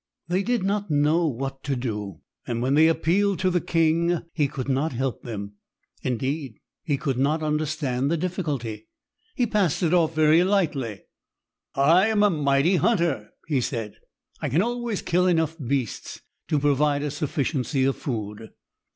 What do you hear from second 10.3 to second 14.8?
lightly. "I am a mighty hunter," he said. "I can